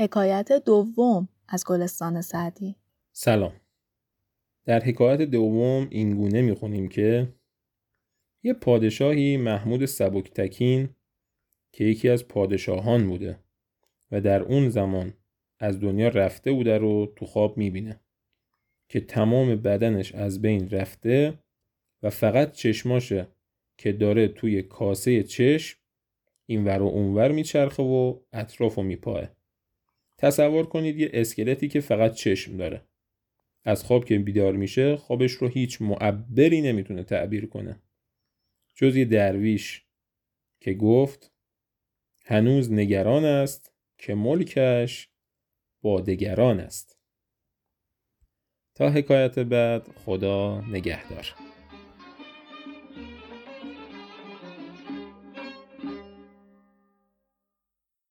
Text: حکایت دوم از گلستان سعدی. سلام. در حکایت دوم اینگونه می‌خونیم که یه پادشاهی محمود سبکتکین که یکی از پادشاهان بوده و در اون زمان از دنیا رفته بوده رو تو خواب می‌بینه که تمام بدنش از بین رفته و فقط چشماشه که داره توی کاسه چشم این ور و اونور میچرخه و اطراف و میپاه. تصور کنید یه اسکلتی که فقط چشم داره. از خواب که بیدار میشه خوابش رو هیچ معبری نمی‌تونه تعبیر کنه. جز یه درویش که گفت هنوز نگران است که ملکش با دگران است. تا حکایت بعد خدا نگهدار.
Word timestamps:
حکایت 0.00 0.52
دوم 0.52 1.28
از 1.48 1.64
گلستان 1.66 2.20
سعدی. 2.20 2.76
سلام. 3.12 3.52
در 4.64 4.80
حکایت 4.80 5.22
دوم 5.22 5.86
اینگونه 5.90 6.42
می‌خونیم 6.42 6.88
که 6.88 7.28
یه 8.42 8.54
پادشاهی 8.54 9.36
محمود 9.36 9.84
سبکتکین 9.84 10.88
که 11.72 11.84
یکی 11.84 12.08
از 12.08 12.28
پادشاهان 12.28 13.08
بوده 13.08 13.38
و 14.10 14.20
در 14.20 14.42
اون 14.42 14.68
زمان 14.68 15.14
از 15.58 15.80
دنیا 15.80 16.08
رفته 16.08 16.52
بوده 16.52 16.78
رو 16.78 17.12
تو 17.16 17.26
خواب 17.26 17.56
می‌بینه 17.58 18.00
که 18.88 19.00
تمام 19.00 19.56
بدنش 19.56 20.14
از 20.14 20.42
بین 20.42 20.70
رفته 20.70 21.38
و 22.02 22.10
فقط 22.10 22.52
چشماشه 22.52 23.28
که 23.78 23.92
داره 23.92 24.28
توی 24.28 24.62
کاسه 24.62 25.22
چشم 25.22 25.78
این 26.46 26.64
ور 26.64 26.82
و 26.82 26.86
اونور 26.86 27.32
میچرخه 27.32 27.82
و 27.82 28.20
اطراف 28.32 28.78
و 28.78 28.82
میپاه. 28.82 29.39
تصور 30.20 30.66
کنید 30.66 30.98
یه 30.98 31.10
اسکلتی 31.12 31.68
که 31.68 31.80
فقط 31.80 32.14
چشم 32.14 32.56
داره. 32.56 32.82
از 33.64 33.84
خواب 33.84 34.04
که 34.04 34.18
بیدار 34.18 34.52
میشه 34.52 34.96
خوابش 34.96 35.32
رو 35.32 35.48
هیچ 35.48 35.82
معبری 35.82 36.60
نمی‌تونه 36.60 37.04
تعبیر 37.04 37.46
کنه. 37.46 37.82
جز 38.74 38.96
یه 38.96 39.04
درویش 39.04 39.84
که 40.60 40.74
گفت 40.74 41.32
هنوز 42.24 42.72
نگران 42.72 43.24
است 43.24 43.72
که 43.98 44.14
ملکش 44.14 45.08
با 45.82 46.00
دگران 46.00 46.60
است. 46.60 46.98
تا 48.74 48.90
حکایت 48.90 49.38
بعد 49.38 49.82
خدا 49.82 50.60
نگهدار. 50.60 51.49